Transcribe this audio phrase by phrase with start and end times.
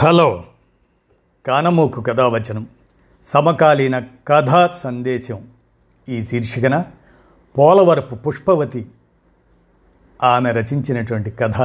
[0.00, 0.44] Hello.
[1.46, 2.66] కానమోకు కథావచనం.
[3.24, 5.46] సమకాలీన కథా సందేశం.
[6.08, 6.84] ఈ శీర్షికన
[7.58, 8.90] పోలవరపు పుష్పవతి
[10.22, 11.60] ఆమె రచించినటువంటి కథ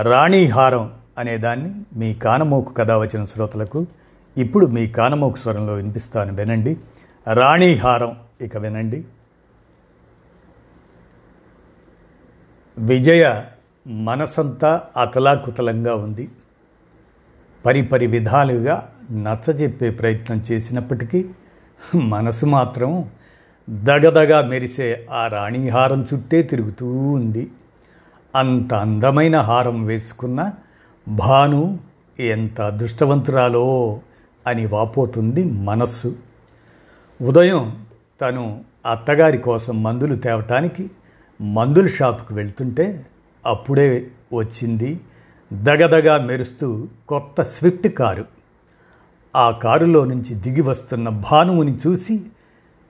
[0.00, 3.86] రాణీహారం అనేదాన్ని మీ కానమోకు కథావచన శ్రోతలకు
[4.36, 6.34] ఇప్పుడు మీ కానమోకు స్వరంలో వినిపిస్తాను.
[6.34, 6.76] వినండి.
[7.32, 9.04] రాణీహారం ఇక వినండి.
[12.78, 13.44] విజయ
[13.86, 16.28] మనసంతా అతలాకుతలంగా ఉంది.
[17.66, 21.24] పరిపరి విధాలుగా నచ్చజెప్పే ప్రయత్నం చేసినప్పటికీ
[21.94, 23.10] మనసు మాత్రం
[23.70, 27.50] దగదగా మెరిసే ఆ రాణి హారం చుట్టే తిరుగుతూ ఉంది.
[28.34, 30.52] అంత అందమైన హారం వేసుకున్న
[31.08, 31.78] భాను
[32.20, 34.00] ఎంత అదృష్టవంతురాలో
[34.46, 36.16] అని వాపోతుంది మనస్సు.
[37.22, 37.84] ఉదయం
[38.20, 40.90] తను అత్తగారి కోసం మందులు తేవటానికి
[41.40, 43.06] మందుల షాపుకు వెళ్తుంటే
[43.46, 45.00] అప్పుడే వచ్చింది
[45.52, 48.24] దగదగా మెరుస్తూ కొత్త స్విఫ్ట్ కారు.
[49.36, 52.20] ఆ కారులో నుంచి దిగి వస్తున్న భానువుని చూసి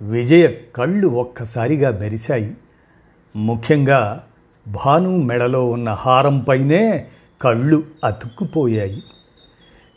[0.03, 2.56] విజయ కళ్ళు ఒక్కసారిగా మెరిశాయి.
[3.36, 4.25] ముఖ్యంగా
[4.69, 7.06] భాను మెడలో ఉన్న హారంపైనే
[7.42, 9.03] కళ్ళు అతుక్కుపోయాయి.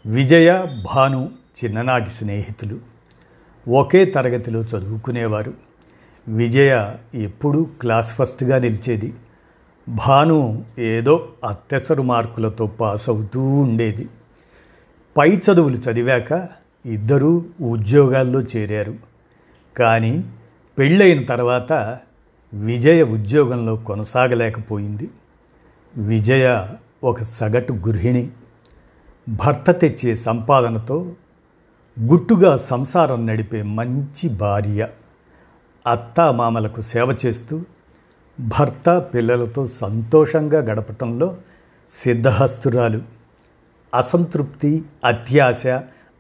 [0.05, 1.31] విజయ భాను
[1.63, 2.79] చిన్ననాటి స్నేహితులు.
[3.69, 5.53] ఒకే తరగతిలో చదువుకునేవారు.
[6.27, 9.13] విజయ ఎప్పుడూ క్లాస్ ఫస్ట్గా నిలిచేది.
[9.89, 14.09] భాను ఏదో అత్యసరు మార్కులతో పాస్ అవుతూ ఉండేది.
[15.17, 16.49] పై చదువులు చదివాక
[16.85, 18.95] ఇద్దరూ ఉద్యోగాల్లో చేరారు.
[19.77, 20.23] కానీ
[20.77, 21.97] పెళ్ళైన తర్వాత
[22.53, 25.09] విజయ ఉద్యోగంలో కొనసాగలేకపోయింది.
[25.97, 26.67] విజయ
[27.03, 28.29] ఒక సగటు గృహిణి.
[29.29, 31.11] భర్త తెచ్చే సంపాదనతో
[31.99, 34.87] గుట్టుగా సంసారం నడిపే మంచి భార్య.
[35.87, 37.61] అత్తామామలకు సేవ చేస్తూ
[38.39, 41.37] భర్త పిల్లలతో సంతోషంగా గడపటంలో
[41.91, 43.01] సిద్ధహస్తురాలు.
[43.95, 45.67] అసంతృప్తి అత్యాశ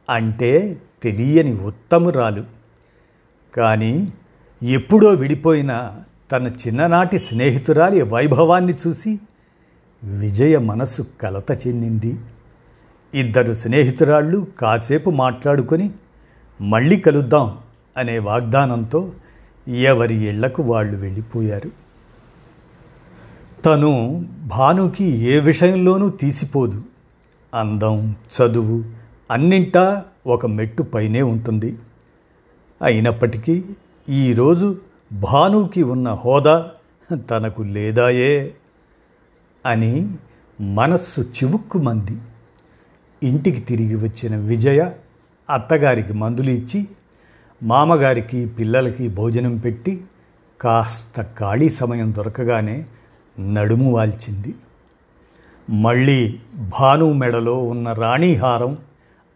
[0.09, 2.43] అంటే తెలియని ఉత్తమురాలు.
[3.55, 4.13] కానీ
[4.63, 5.95] ఎప్పుడో విడిపోయిన
[6.31, 9.19] తన చిన్ననాటి స్నేహితురాలి వైభవాన్ని చూసి
[10.03, 12.17] విజయ మనసు కలత చెందింది.
[13.13, 15.91] ఇద్దరు స్నేహితురాళ్ళు కాసేపు మాట్లాడుకొని
[16.61, 17.57] మళ్ళీ కలుద్దాం
[17.97, 19.11] అనే వాగ్దానంతో
[19.67, 21.84] ఎవరి ఇళ్ళకు వాళ్ళు వెళ్ళిపోయారు.
[23.65, 26.83] తను భానుకి ఏ విషయంలోనూ తీసిపోదు.
[27.53, 28.83] అందం చదువు
[29.31, 31.77] అన్నింటా ఒక మెట్టు పైనే ఉంటుంది.
[32.83, 33.63] అయినప్పటికీ
[34.09, 34.77] ఈరోజు
[35.13, 36.71] భానుకి ఉన్న హోదా
[37.29, 38.53] తనకు లేదాయే
[39.65, 40.09] అని
[40.61, 42.17] మనస్సు చివుక్కుమంది.
[43.23, 44.91] ఇంటికి తిరిగి వచ్చిన విజయ
[45.53, 46.87] అత్తగారికి మందులు ఇచ్చి
[47.63, 50.03] మామగారికి పిల్లలకి భోజనం పెట్టి
[50.61, 52.85] కాస్త ఖాళీ సమయం దొరకగానే
[53.39, 54.55] నడుము వాల్చింది.
[55.69, 58.77] మళ్ళీ భాను మెడలో ఉన్న రాణిహారం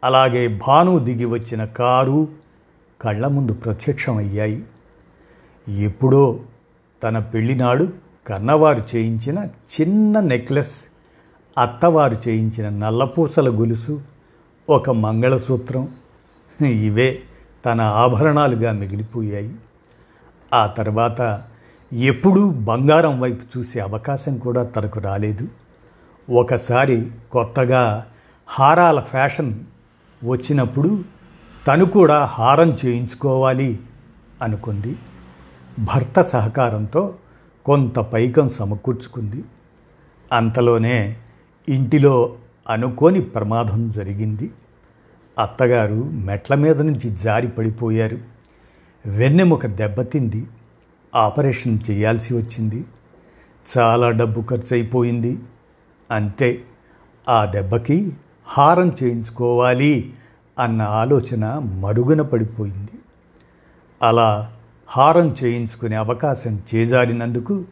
[0.03, 2.27] అలాగే భాను దిగి వచ్చిన కారు
[3.01, 4.63] కళ్ళ ముందు ప్రత్యక్షమయ్యాయి.
[5.69, 6.39] ఎప్పుడో
[7.03, 7.93] తన పెళ్ళినాడు
[8.27, 9.47] కన్నవారు చేయించిన
[9.81, 10.75] చిన్న నెక్లెస్
[11.59, 14.01] అత్తవారు చేయించిన నల్లపూసల గొలుసు
[14.69, 15.87] ఒక మంగళసూత్రం.
[16.61, 17.21] ఇవే
[17.65, 19.55] తన ఆభరణాలుగా మిగిలిపోయాయి.
[20.53, 21.21] ఆ తర్వాత
[21.93, 25.47] ఎప్పుడూ బంగారం వైపు చూసే అవకాశం కూడా తనకు రాలేదు.
[26.31, 28.05] ఒకసారి కొత్తగా
[28.47, 29.59] హారాల ఫ్యాషన్
[30.23, 31.03] వచ్చినప్పుడు
[31.67, 33.79] తను కూడా హారం చేయించుకోవాలి
[34.41, 34.95] అనుకుంది.
[35.79, 37.15] భర్త సహకారంతో
[37.65, 39.43] కొంత పైకం సమకూర్చుకుంది.
[40.33, 41.17] అంతలోనే
[41.69, 42.35] ఇంటిలో
[42.69, 44.51] అనుకోని ప్రమాదం జరిగింది.
[45.41, 48.17] అత్తగారు మెట్ల మీద నుంచి జారి పడిపోయారు.
[49.05, 50.47] వెన్నెముక దెబ్బతింది.
[51.15, 52.85] ఆపరేషన్ చేయాల్సి వచ్చింది.
[53.77, 55.39] చాలా డబ్బు ఖర్చు అయిపోయింది
[56.11, 56.61] అంతే
[57.29, 58.11] ఆ దెబ్బకి
[58.47, 60.13] హారం చేయించుకోవాలి
[60.59, 62.91] అన్న ఆలోచన మరుగున పడిపోయింది.
[64.03, 64.53] అలా
[64.87, 67.63] హారం చేయించుకునే అవకాశం చేజారినందుకు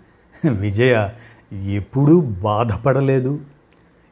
[0.49, 1.09] విజయ
[1.73, 3.39] ఎప్పుడూ బాధపడలేదు.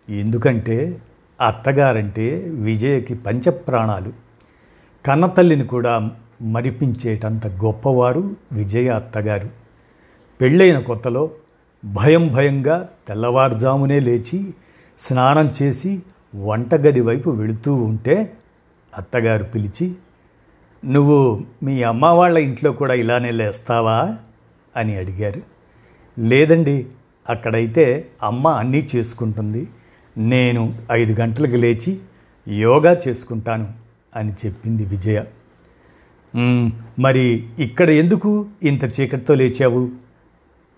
[0.09, 1.01] ఎందుకంటే
[1.47, 4.13] అత్తగారంటే విజయకి పంచప్రాణాలు.
[5.05, 6.11] కన్నతల్లిని కూడా
[6.41, 9.49] మరిపించేటంత గొప్పవారు విజయ అత్తగారు.
[10.41, 11.31] పెళ్ళైన కొత్తలో
[11.85, 14.53] భయం భయంగా తెల్లవారుజామునే లేచి
[14.99, 16.01] స్నానం చేసి
[16.35, 18.33] వంటగది వైపు వెళుతూ ఉంటే
[18.97, 19.95] అత్తగారు పిలిచి
[20.85, 24.17] నువ్వు మీ అమ్మ వాళ్ళ ఇంట్లో కూడా ఇలానే లేస్తావా?
[24.77, 25.41] అని అడిగారు.
[26.19, 26.87] లేదండి
[27.29, 29.67] అక్కడైతే అమ్మ అన్నీ చేసుకుంటుంది.
[30.17, 31.99] నేను ఐదు గంటలకు లేచి
[32.47, 33.73] యోగా చేసుకుంటాను
[34.15, 35.23] అని చెప్పింది విజయ.
[36.99, 39.91] మరి ఇక్కడ ఎందుకు ఇంత చీకటితో లేచావు?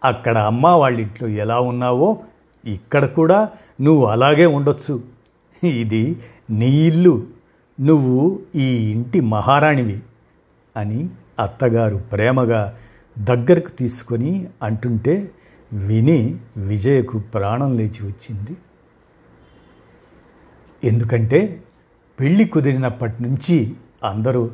[0.04, 2.20] అక్కడ అమ్మ వాళ్ళ ఇంట్లో ఎలా ఉన్నావో
[2.66, 3.50] ఇక్కడ కూడా
[3.82, 5.04] నువ్వు అలాగే ఉండొచ్చు.
[5.64, 6.16] ఇది
[6.50, 7.28] నీ ఇల్లు.
[7.80, 10.00] నువ్వు ఈ ఇంటి మహారాణివి
[10.76, 11.10] అని
[11.40, 12.78] అత్తగారు ప్రేమగా
[13.20, 15.32] దగ్గరకు తీసుకొని అంటుంటే
[15.74, 18.58] విని విజయకు ప్రాణం లేచి వచ్చింది.
[20.84, 21.64] ఎందుకంటే
[22.20, 24.52] పెళ్ళి కుదిరినప్పటి నుంచి అందరూ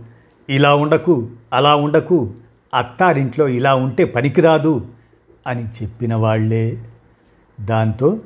[0.50, 2.32] ఇలా ఉండకు అలా ఉండకు
[2.74, 4.88] అత్తారింట్లో ఇలా ఉంటే పనికిరాదు
[5.48, 6.84] అని చెప్పిన వాళ్ళే.
[7.62, 8.18] దాంతో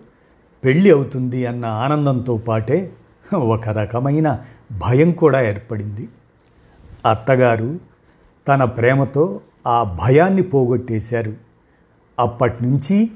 [0.64, 2.92] పెళ్ళి అవుతుంది అన్న ఆనందంతో పాటే
[3.34, 4.40] ఒక రకమైన
[4.72, 6.10] భయం కూడా ఏర్పడింది.
[7.10, 7.80] అత్తగారు
[8.48, 11.34] తన ప్రేమతో ఆ భయాన్ని పోగొట్టేశారు.
[12.20, 13.12] అప్పటి నుంచి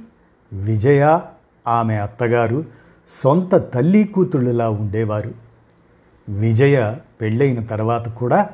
[0.53, 1.19] విజయ
[1.68, 2.65] ఆమె అత్తగారు
[3.09, 5.31] సొంత తల్లి కూతుళ్ళలా ఉండేవారు.
[6.30, 8.50] విజయ పెళ్ళైన తర్వాత కూడా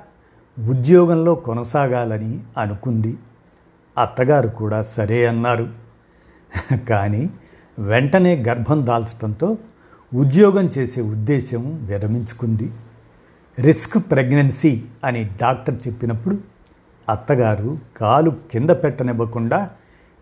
[0.60, 3.18] ఉద్యోగంలో కొనసాగాలని అనుకుంది.
[3.98, 5.70] అత్తగారు కూడా సరే అన్నారు.
[6.90, 7.30] కానీ
[7.80, 9.58] వెంటనే గర్భం దాల్చడంతో
[10.16, 12.74] ఉద్యోగం చేసే ఉద్దేశం విరమించుకుంది.
[13.60, 16.38] రిస్క్ ప్రెగ్నెన్సీ అని డాక్టర్ చెప్పినప్పుడు
[17.10, 19.70] అత్తగారు కాలు కింద పెట్టనివ్వకుండా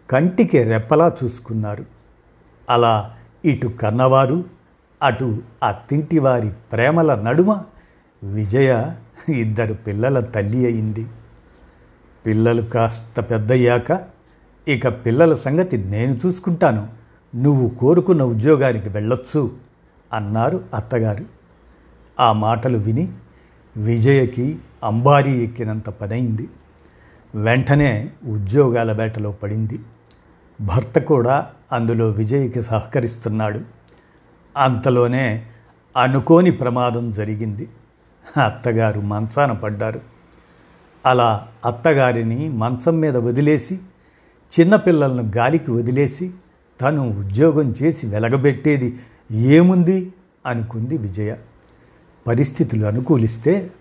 [0.10, 1.86] కంటికి రెప్పలా చూసుకున్నారు.
[2.70, 3.14] అలా
[3.46, 4.44] ఇటు కన్నవారు
[5.04, 7.64] అటు అత్తింటి వారి ప్రేమల నడుమ
[8.24, 8.96] విజయ
[9.34, 11.06] ఇద్దరు పిల్లల తల్లి అయింది.
[12.26, 14.02] పిల్లలు కాస్త పెద్దయ్యాక
[14.68, 16.88] ఇక పిల్లల సంగతి నేను చూసుకుంటాను.
[17.36, 19.52] నువ్వు కోరుకున్న ఉద్యోగానికి వెళ్ళొచ్చు
[20.14, 21.26] అన్నారు అత్తగారు.
[22.20, 23.12] ఆ మాటలు విని
[23.78, 26.50] విజయకి అంబారీ ఎక్కినంత పనైంది.
[27.36, 29.80] వెంటనే ఉద్యోగాల వేటలో పడింది.
[30.62, 33.62] భర్త కూడా అందులో విజయ్కి సహకరిస్తున్నాడు.
[34.58, 35.46] అంతలోనే
[35.98, 37.70] అనుకోని ప్రమాదం జరిగింది.
[38.42, 40.02] అత్తగారు మంచాన పడ్డారు.
[41.06, 43.80] అలా అత్తగారిని మంచం మీద వదిలేసి
[44.60, 46.32] చిన్నపిల్లలను గాలికి వదిలేసి
[46.82, 49.00] తను ఉద్యోగం చేసి వెలగబెట్టేది
[49.32, 50.14] ఏముంది?
[50.46, 51.36] అనుకుంది విజయ.
[52.28, 53.72] పరిస్థితులు అనుకూలిస్తే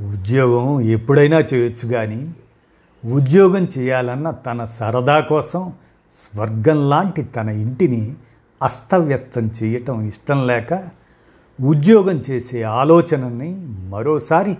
[0.00, 2.34] ఉద్యోగం ఎప్పుడైనా చేయొచ్చు కానీ
[3.04, 5.72] ఉద్యోగం చేయాలన్న తన సరదా కోసం
[6.16, 8.14] స్వర్గం లాంటి తన ఇంటిని
[8.62, 10.99] అస్తవ్యస్తం చేయటం ఇష్టం లేక
[11.60, 14.58] ఉద్యోగం చేసే ఆలోచనని మరోసారి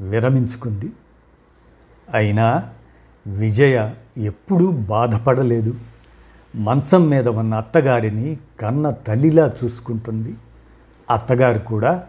[0.00, 0.92] విరమించుకుంది.
[2.14, 2.68] అయినా
[3.26, 5.74] విజయ ఎప్పుడూ బాధపడలేదు.
[6.54, 10.34] మంచం మీద ఉన్న అత్తగారిని కన్న తల్లిలా చూసుకుంటుంది.
[11.10, 12.06] అత్తగారు కూడా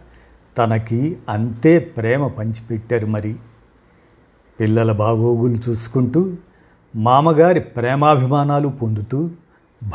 [0.58, 3.36] తనకి అంతే ప్రేమ పంచిపెట్టారు మరి.
[4.60, 6.34] పిల్లల బాగోగులు చూసుకుంటూ
[6.96, 9.30] మామగారి ప్రేమాభిమానాలు పొందుతూ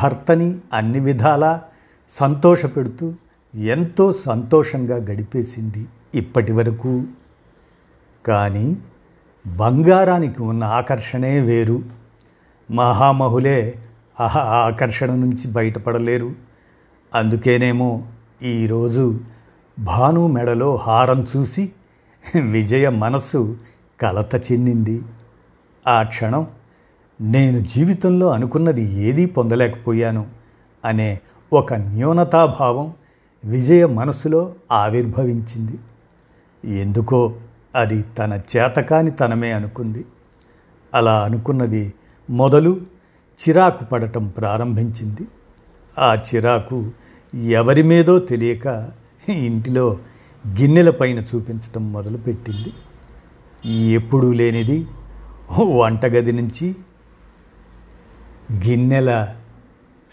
[0.03, 1.63] భర్తని అన్ని విధాలా
[2.11, 3.13] సంతోషపెడుతూ
[3.59, 7.05] ఎంతో సంతోషంగా గడిపేసింది ఇప్పటి వరకు.
[8.27, 8.77] కానీ
[9.57, 11.83] బంగారానికి ఉన్న ఆకర్షణే వేరు.
[12.71, 13.75] మహామహులే
[14.21, 16.33] ఆ ఆకర్షణ నుంచి బయటపడలేరు.
[17.15, 18.03] అందుకేనేమో
[18.43, 19.21] ఈరోజు
[19.79, 21.73] భాను మెడలో హారం చూసి
[22.51, 23.57] విజయ మనసు
[24.01, 25.03] కలత చెందింది.
[25.89, 26.47] ఆ క్షణం
[27.21, 30.27] నేను జీవితంలో అనుకున్నది ఏదీ పొందలేకపోయాను
[30.85, 31.21] అనే
[31.53, 32.93] ఒక న్యూనతాభావం
[33.45, 35.79] విజయ మనసులో ఆవిర్భవించింది.
[36.81, 37.37] ఎందుకో
[37.75, 40.05] అది తన చేతకాని తనమే అనుకుంది.
[40.95, 41.93] అలా అనుకున్నది
[42.31, 42.81] మొదలు
[43.49, 45.29] చిరాకు పడటం ప్రారంభించింది.
[45.99, 46.91] ఆ చిరాకు
[47.35, 48.91] ఎవరి మీదో తెలియక
[49.29, 49.99] ఇంటిలో
[50.49, 52.73] గిన్నెల పైన చూపించటం మొదలుపెట్టింది.
[53.93, 54.87] ఎప్పుడూ లేనిది
[55.77, 56.77] వంటగది నుంచి
[58.53, 59.29] గిన్నెల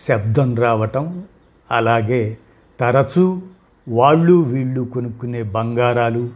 [0.09, 1.23] శబ్దం రావటం
[1.71, 2.37] అలాగే
[2.79, 3.41] తరచూ
[3.89, 6.29] వాళ్ళు వీళ్ళు కొనుక్కునే బంగారాలు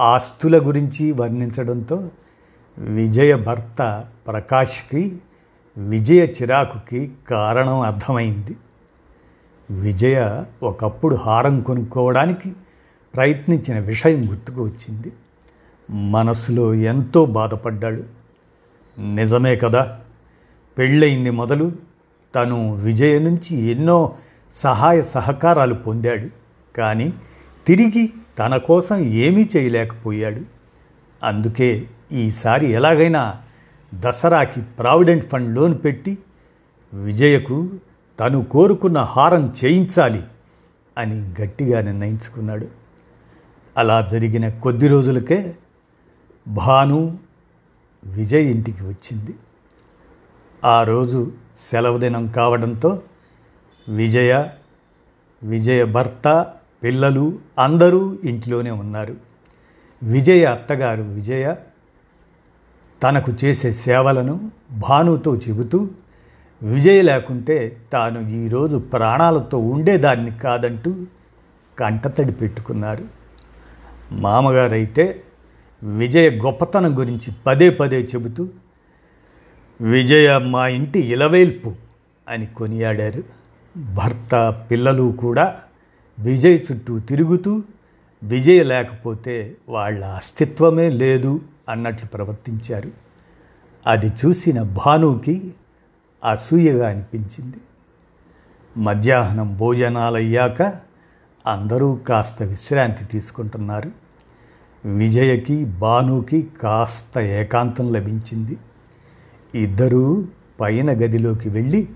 [0.00, 2.10] ఆస్తుల గురించి వర్ణించడంతో
[2.78, 5.18] విజయ భర్త ప్రకాష్కి
[5.76, 8.56] విజయ చిరాకుకి కారణం అర్థమైంది.
[9.70, 12.52] విజయ ఒకప్పుడు హారం కొనుక్కోవడానికి
[13.14, 15.12] ప్రయత్నించిన విషయం గుర్తుకు వచ్చింది.
[15.90, 18.04] మనసులో ఎంతో బాధపడ్డాడు.
[19.00, 20.00] నిజమే కదా
[20.78, 21.72] పెళ్ళయింది మొదలు
[22.34, 24.14] తను విజయ నుంచి ఎన్నో
[24.62, 26.28] సహాయ సహకారాలు పొందాడు.
[26.76, 27.12] కానీ
[27.66, 30.40] తిరిగి తన కోసం ఏమీ చేయలేకపోయాడు.
[31.22, 33.36] అందుకే ఈసారి ఎలాగైనా
[33.94, 36.18] దసరాకి ప్రావిడెంట్ ఫండ్ లోన్ పెట్టి
[36.94, 37.68] విజయకు
[38.20, 40.22] తను కోరుకున్న హారం చేయించాలి
[40.98, 42.68] అని గట్టిగా నిర్ణయించుకున్నాడు.
[43.76, 45.54] అలా జరిగిన కొద్ది రోజులకే
[46.48, 47.18] భాను
[48.04, 49.34] విజయ్ ఇంటికి వచ్చింది.
[50.64, 53.02] ఆ రోజు సెలవు దినం కావడంతో
[53.88, 54.48] విజయ
[55.42, 56.46] విజయ భర్త
[56.82, 59.16] పిల్లలు అందరూ ఇంట్లోనే ఉన్నారు.
[60.02, 61.54] విజయ అత్తగారు విజయ
[63.02, 65.88] తనకు చేసే సేవలను భానుతో చెబుతూ
[66.62, 70.94] విజయ లేకుంటే తాను ఈరోజు ప్రాణాలతో ఉండేదాన్ని కాదంటూ
[71.78, 73.04] కంటతడి పెట్టుకున్నారు.
[74.12, 75.22] మామగారైతే
[75.82, 78.48] విజయ గొప్పతనం గురించి పదే పదే చెబుతూ
[79.80, 81.72] విజయ మా ఇంటి ఇలవేల్పు
[82.28, 83.43] అని కొనియాడారు.
[83.76, 85.56] భర్త పిల్లలు కూడా
[86.18, 87.62] విజయ్ చుట్టూ తిరుగుతూ
[88.22, 92.90] విజయ్ లేకపోతే వాళ్ళ అస్తిత్వమే లేదు అన్నట్లు ప్రవర్తించారు.
[93.86, 95.54] అది చూసిన భానుకి
[96.30, 97.56] అసూయగా అనిపించింది.
[98.76, 100.62] మధ్యాహ్నం భోజనాలయ్యాక
[101.46, 103.90] అందరూ కాస్త విశ్రాంతి తీసుకుంటున్నారు.
[104.88, 108.56] విజయకి భానుకి కాస్త ఏకాంతం లభించింది.
[109.54, 110.24] ఇద్దరూ
[110.60, 111.88] పైన గదిలోకి వెళ్ళి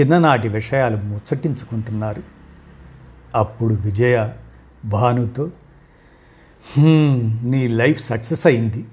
[0.00, 2.22] చిన్ననాటి విషయాలు ముచ్చటించుకుంటున్నారు.
[3.34, 4.28] అప్పుడు విజయ
[4.84, 5.50] భానుతో
[7.44, 8.86] నీ లైఫ్ సక్సెస్ అయింది.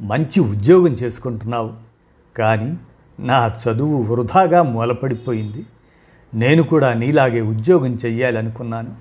[0.00, 1.72] మంచి ఉద్యోగం చేసుకుంటున్నావు.
[2.36, 2.78] కానీ
[3.20, 5.66] నా చదువు వృధాగా మూలపడిపోయింది.
[6.34, 8.94] నేను కూడా నీలాగే ఉద్యోగం చెయ్యాలనుకున్నాను.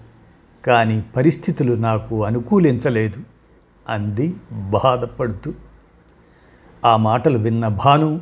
[0.66, 3.18] కానీ పరిస్థితులు నాకు అనుకూలించలేదు
[3.90, 5.54] అంది బాధపడుతూ.
[6.86, 8.22] ఆ మాటలు విన్న భాను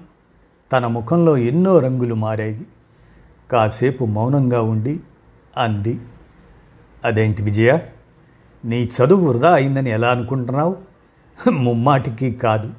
[0.73, 2.65] తన ముఖంలో ఎన్నో రంగులు మారాయి.
[3.51, 4.99] కాసేపు మౌనంగా ఉండి
[5.57, 5.99] అంది.
[7.05, 7.79] అదేంటి విజయ?
[8.65, 10.77] నీ చదువు వృధా అయిందని ఎలా అనుకుంటున్నావు?
[11.49, 12.73] ముమ్మాటికి కాదు.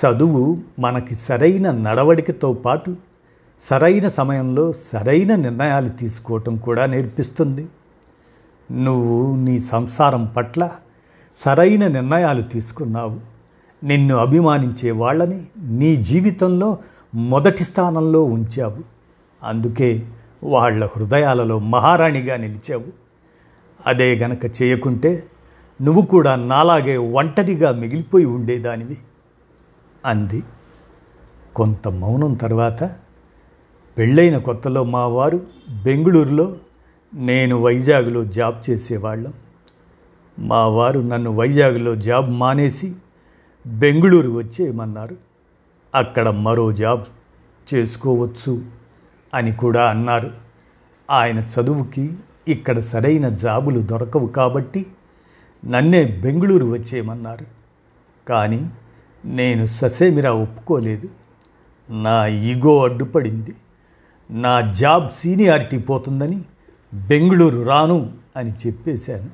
[0.00, 2.96] చదువు మనకి సరైన నడవడికతో పాటు
[3.62, 7.68] సరైన సమయంలో సరైన నిర్ణయాలు తీసుకోవటం కూడా నేర్పిస్తుంది.
[8.72, 10.70] నువ్వు నీ సంసారం పట్ల
[11.38, 13.20] సరైన నిర్ణయాలు తీసుకున్నావు.
[13.84, 16.78] నిన్ను అభిమానించే వాళ్ళని నీ జీవితంలో
[17.14, 18.91] మొదటి స్థానంలో ఉంచావు.
[19.42, 20.06] అందుకే
[20.44, 22.84] వాళ్ళ హృదయాలలో మహారాణిగా నిలిచావు.
[23.86, 25.26] అదే గనక చేయకుంటే
[25.82, 28.98] నువ్వు కూడా నాలాగే ఒంటరిగా మిగిలిపోయి ఉండేదానివి.
[30.06, 30.42] అంది.
[31.56, 32.84] కొంత మౌనం తర్వాత
[33.98, 35.40] పెళ్ళైన కొత్తలో మా వారు
[35.84, 36.56] బెంగళూరులో
[37.14, 39.32] నేను వైజాగ్లో జాబ్ చేసేవాళ్ళం.
[40.38, 42.92] మా వారు నన్ను వైజాగ్లో జాబ్ మానేసి
[43.66, 45.16] బెంగళూరు వచ్చేయమన్నారు.
[45.94, 47.04] అక్కడ మరో జాబ్
[47.74, 48.81] చేసుకోవచ్చు
[49.34, 50.30] అని కూడా అన్నారు.
[51.10, 52.14] ఆయన చదువుకి
[52.48, 54.86] ఇక్కడ సరైన జాబులు దొరకవు కాబట్టి
[55.66, 57.46] నన్నే బెంగళూరు వచ్చేయమన్నారు.
[58.28, 58.70] కానీ
[59.24, 61.08] నేను ససేమిరా ఒప్పుకోలేదు.
[61.90, 63.54] నా ఈగో అడ్డుపడింది.
[64.30, 66.42] నా జాబ్ సీనియారిటీ పోతుందని
[66.94, 69.30] బెంగళూరు రాను అని చెప్పేశాను.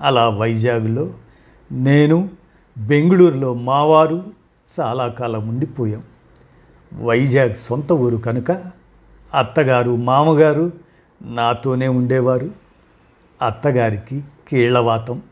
[0.00, 1.14] అలా వైజాగ్లో
[1.72, 2.30] నేను
[2.78, 4.24] బెంగళూరులో మావారు
[4.80, 6.02] చాలా కాలం ఉండిపోయాం.
[7.02, 8.50] వైజాగ్ సొంత ఊరు కనుక
[9.34, 10.72] అత్తగారు మామగారు
[11.22, 12.50] నాతోనే ఉండేవారు.
[13.42, 15.22] అత్తగారికి కీళ్ళవాతం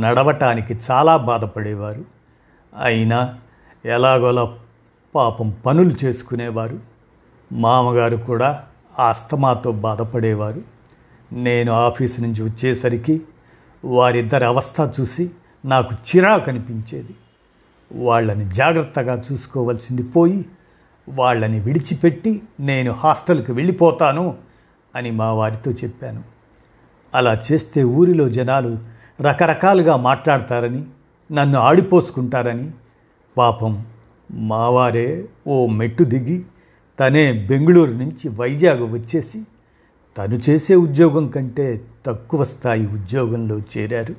[0.00, 2.04] నడవటానికి చాలా బాధపడేవారు.
[2.82, 3.38] అయినా
[3.84, 4.58] ఎలాగోలా
[5.14, 6.78] పాపం పనులు చేసుకునేవారు.
[7.52, 8.64] మామగారు కూడా
[8.98, 10.62] ఆస్తమాతో బాధపడేవారు.
[11.32, 13.22] నేను ఆఫీస్ నుంచి వచ్చేసరికి
[13.84, 15.30] వారిద్దరి అవస్థ చూసి
[15.64, 17.14] నాకు చిరాకు అనిపించేది
[17.92, 20.44] వాళ్ళని జాగ్రత్తగా చూసుకోవలసింది పోయి
[21.08, 24.36] వాళ్ళని విడిచిపెట్టి నేను హాస్టల్కి వెళ్ళిపోతాను
[24.94, 26.24] అని మా వారితో చెప్పాను.
[27.14, 28.78] అలా చేస్తే ఊరిలో జనాలు
[29.20, 30.84] రకరకాలుగా మాట్లాడతారని
[31.32, 32.70] నన్ను ఆడిపోసుకుంటారని
[33.38, 33.86] పాపం
[34.30, 36.44] మావారే ఓ మెట్టు దిగి
[37.00, 39.42] తనే బెంగళూరు నుంచి వైజాగ్ వచ్చేసి
[40.18, 44.14] తను చేసే ఉద్యోగం కంటే తక్కువ స్థాయి ఉద్యోగంలో చేరారు.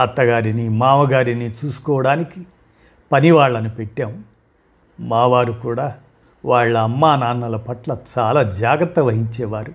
[0.00, 2.46] అత్తగారిని మామగారిని చూసుకోవడానికి
[3.12, 4.24] పని వాళ్ళని పెట్టాం.
[5.00, 5.94] మావారు కూడా
[6.44, 9.72] వాళ్ళ అమ్మా నాన్నల పట్ల చాలా జాగ్రత్త వహించేవారు.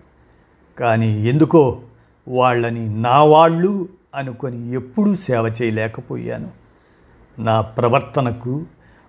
[0.80, 1.82] కానీ ఎందుకో
[2.28, 6.50] వాళ్ళని నా వాళ్ళు అనుకొని ఎప్పుడూ సేవ చేయలేకపోయాను.
[7.40, 8.64] నా ప్రవర్తనకు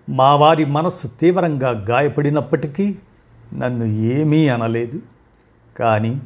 [0.09, 2.95] మా వారి మనస్సు తీవ్రంగా గాయపడినప్పటికీ
[3.53, 5.01] నన్ను ఏమీ అనలేదు.
[5.79, 6.21] కానీ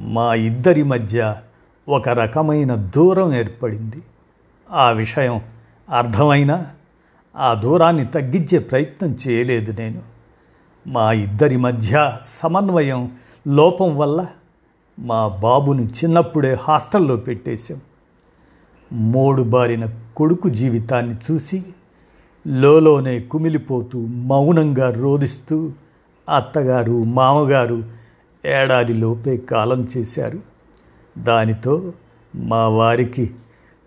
[0.00, 1.36] మా ఇద్దరి మధ్య
[1.88, 4.02] ఒక రకమైన దూరం ఏర్పడింది.
[4.70, 5.40] ఆ విషయం
[5.96, 6.66] అర్థమైనా?
[7.36, 10.02] ఆ దూరాన్ని తగ్గించే ప్రయత్నం చేయలేదు నేను.
[10.86, 13.12] మా ఇద్దరి మధ్య సమన్వయం
[13.48, 14.26] లోపం వల్ల
[14.98, 17.80] మా బాబును చిన్నప్పుడే హాస్టల్లో పెట్టేశాం.
[18.92, 21.64] మూడు బారిన కొడుకు జీవితాన్ని చూసి
[22.46, 25.72] లోలోనే కుమిలిపోతూ మౌనంగా రోధిస్తూ
[26.36, 27.84] అత్తగారు మామగారు
[28.46, 30.38] ఏడాదిలోపే కాలం చేశారు.
[31.18, 31.92] దానితో
[32.34, 33.34] మా వారికి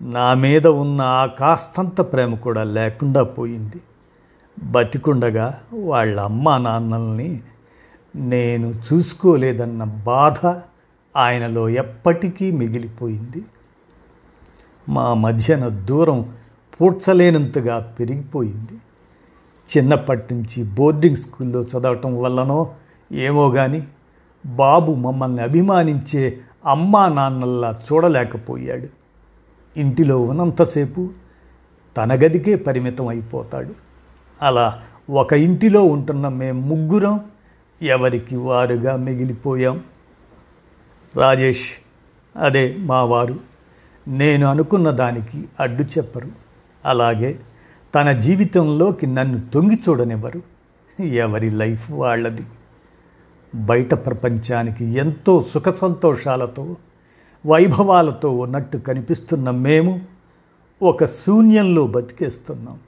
[0.03, 3.81] నా మీద ఉన్న ఆ కాస్తంత ప్రేమ కూడా లేకుండా పోయింది.
[4.63, 7.41] బతికుండగా వాళ్ళ అమ్మా నాన్నల్ని
[8.15, 10.61] నేను చూసుకోలేదన్న బాధ
[11.17, 13.43] ఆయనలో ఎప్పటికీ మిగిలిపోయింది.
[14.89, 16.33] మా మధ్యన దూరం
[16.81, 18.79] పూడ్చలేనంతగా పెరిగిపోయింది.
[19.77, 22.71] చిన్నప్పటి నుంచి బోర్డింగ్ స్కూల్లో చదవటం వల్లనో
[23.11, 23.87] ఏమో కానీ
[24.45, 29.02] బాబు మమ్మల్ని అభిమానించే అమ్మా నాన్నల్లా చూడలేకపోయాడు.
[29.77, 31.09] ఇంటిలో ఉన్నంతసేపు
[31.97, 33.73] తన గదికే పరిమితం అయిపోతాడు.
[34.41, 37.19] అలా ఒక ఇంటిలో ఉంటున్న మేము ముగ్గురం
[37.81, 39.83] ఎవరికి వారుగా మిగిలిపోయాం?
[41.15, 41.71] రాజేష్
[42.37, 43.39] అదే మా వారు.
[44.07, 46.27] నేను అనుకున్న దానికి అడ్డు చెప్పరు.
[46.85, 47.39] అలాగే
[47.95, 50.41] తన జీవితంలోకి నన్ను తొంగి చూడనివ్వరు.
[51.03, 52.43] ఎవరి లైఫ్ వాళ్ళది?
[53.55, 56.75] బయట ప్రపంచానికి ఎంతో సుఖ సంతోషాలతో
[57.45, 60.01] వైభవాలతో ఉన్నట్టు కనిపిస్తున్న మేము
[60.81, 62.79] ఒక శూన్యంలో బతికేస్తున్నాం.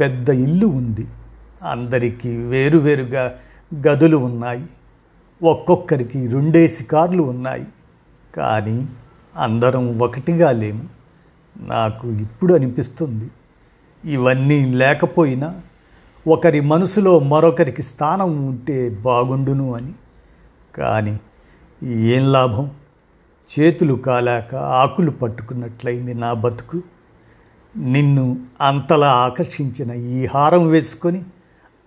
[0.00, 1.06] పెద్ద ఇల్లు ఉంది.
[1.62, 3.34] అందరికీ వేరువేరుగా
[3.88, 4.66] గదులు ఉన్నాయి.
[5.42, 7.66] ఒక్కొక్కరికి రెండేసి కార్లు ఉన్నాయి.
[8.36, 8.88] కానీ
[9.36, 10.84] అందరం ఒకటిగా లేము.
[11.60, 13.30] నాకు ఇప్పుడు అనిపిస్తుంది.
[14.04, 15.60] ఇవన్నీ లేకపోయినా
[16.28, 19.92] ఒకరి మనసులో మరొకరికి స్థానం ఉంటే బాగుండును అని.
[20.74, 21.20] కానీ
[21.82, 22.70] ఏం లాభం?
[23.58, 26.82] చేతులు కాలాక ఆకులు పట్టుకున్నట్లయింది నా బతుకు.
[27.76, 31.24] నిన్ను అంతలా ఆకర్షించిన ఈ హారం వేసుకొని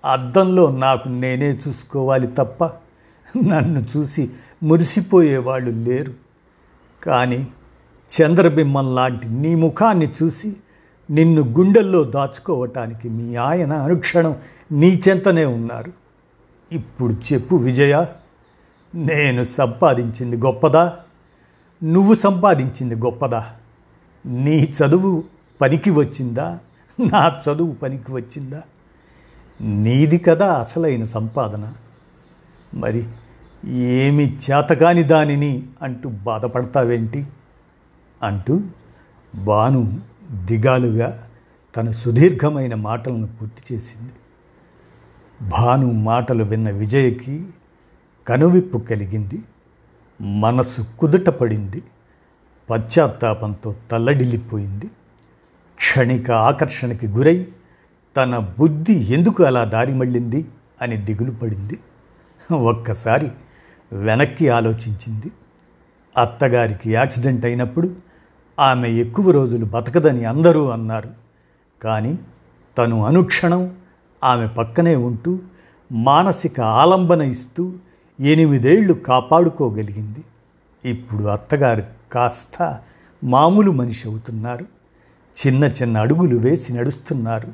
[0.06, 2.64] అద్దంలో నాకు నేనే చూసుకోవాలి తప్ప
[3.48, 4.30] నన్ను చూసి
[4.64, 6.14] మురిసిపోయేవాళ్ళు లేరు.
[7.04, 7.48] కానీ
[8.12, 10.56] చంద్రబింబం లాంటి నీ ముఖాన్ని చూసి
[11.10, 14.36] నిన్ను గుండెల్లో దాచుకోవటానికి మీ ఆయన అనుక్షణం
[14.72, 15.92] నీ చెంతనే ఉన్నారు.
[16.72, 18.06] ఇప్పుడు చెప్పు విజయ
[18.96, 20.98] నేను సంపాదించింది గొప్పదా?
[21.84, 23.46] నువ్వు సంపాదించింది గొప్పదా?
[24.26, 25.24] నీ చదువు
[25.62, 26.60] పనికి వచ్చిందా?
[27.00, 28.62] నా చదువు పనికి వచ్చిందా?
[29.62, 31.74] నీది కదా అసలైన సంపాదన.
[32.74, 33.06] మరి
[33.66, 37.28] ఏమి చేతకాని దానిని అంటూ బాధపడతావేంటి?
[38.24, 38.62] అంటూ
[39.36, 40.00] బాను
[40.46, 41.28] దిగాలుగా
[41.78, 44.12] తన సుదీర్ఘమైన మాటలను పూర్తి చేసింది.
[45.50, 47.48] భాను మాటలు విన్న విజయకి
[48.28, 49.42] కనువిప్పు కలిగింది.
[50.24, 51.84] మనసు కుదుట పడింది
[52.70, 54.86] పశ్చాత్తాపంతో తల్లడిల్లిపోయింది.
[55.76, 57.48] క్షణిక ఆకర్షణకి గురై
[58.18, 60.46] తన బుద్ధి ఎందుకు అలా దారి మళ్ళింది
[60.82, 61.80] అని దిగులు పడింది
[62.54, 63.32] ఒక్కసారి
[63.94, 65.32] వెనక్కి ఆలోచించింది.
[66.22, 67.96] అత్తగారికి యాక్సిడెంట్ అయినప్పుడు
[68.60, 71.10] ఆమె ఎక్కువ రోజులు బతకదని అందరూ అన్నారు.
[71.84, 72.20] కానీ
[72.78, 73.76] తను అనుక్షణం
[74.24, 75.40] ఆమె పక్కనే ఉంటూ
[75.92, 77.74] మానసిక ఆలంబన ఇస్తూ
[78.24, 80.24] ఎనిమిదేళ్ళు కాపాడుకోగలిగింది.
[80.90, 82.80] ఇప్పుడు అత్తగారు కాస్త
[83.24, 84.66] మామూలు మనిషి అవుతున్నారు.
[85.48, 87.48] చిన్న చిన్న అడుగులు వేసి నడుస్తున్నారు.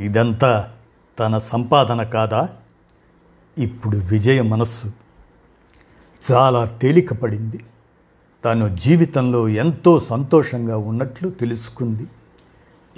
[0.00, 0.72] ఇదంతా
[1.18, 2.48] తన సంపాదన కాదా?
[3.58, 4.92] ఇప్పుడు విజయ మనస్సు
[6.32, 7.64] చాలా తేలికపడింది.
[8.44, 12.06] తను జీవితంలో ఎంతో సంతోషంగా ఉన్నట్లు తెలుసుకుంది.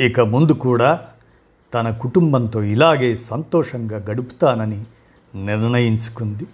[0.07, 1.01] ఇక ముందు కూడా
[1.75, 4.85] తన కుటుంబంతో ఇలాగే సంతోషంగా గడుపుతానని
[5.45, 6.47] నిర్ణయించుకుంది.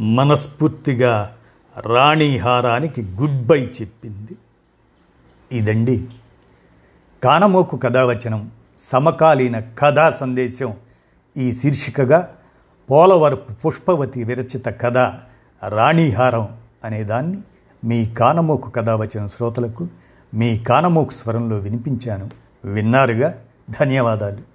[0.00, 1.36] మనస్ఫూర్తిగా
[1.80, 4.36] రాణిహారానికి గుడ్ బై చెప్పింది.
[5.56, 6.08] ఇదండి
[7.24, 10.74] కానమోకు కథావచనం సమకాలీన కథా సందేశం.
[11.36, 12.34] ఈ శీర్షికగా
[12.90, 14.96] పోలవరపు పుష్పవతి విరచిత కథ
[15.68, 16.48] రాణిహారం
[16.84, 17.38] అనేదాన్ని
[17.84, 19.88] మీ కానమోకు కథావచన శ్రోతలకు
[20.34, 22.30] మీ కానమోకు స్వరంలో వినిపించాను.
[22.64, 23.34] విన్నారుగా?
[23.80, 24.49] ధన్యవాదాలు.